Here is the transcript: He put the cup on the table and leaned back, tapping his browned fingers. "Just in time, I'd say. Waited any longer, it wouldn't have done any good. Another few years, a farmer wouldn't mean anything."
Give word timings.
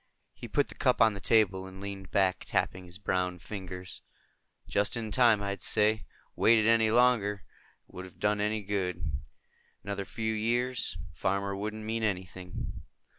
He 0.33 0.47
put 0.47 0.67
the 0.67 0.73
cup 0.73 0.99
on 0.99 1.13
the 1.13 1.19
table 1.19 1.67
and 1.67 1.79
leaned 1.79 2.09
back, 2.09 2.45
tapping 2.47 2.85
his 2.85 2.97
browned 2.97 3.43
fingers. 3.43 4.01
"Just 4.67 4.97
in 4.97 5.11
time, 5.11 5.43
I'd 5.43 5.61
say. 5.61 6.05
Waited 6.35 6.65
any 6.65 6.89
longer, 6.89 7.43
it 7.87 7.93
wouldn't 7.93 8.13
have 8.15 8.19
done 8.19 8.41
any 8.41 8.63
good. 8.63 9.21
Another 9.83 10.05
few 10.05 10.33
years, 10.33 10.97
a 11.13 11.15
farmer 11.15 11.55
wouldn't 11.55 11.85
mean 11.85 12.01
anything." 12.01 12.81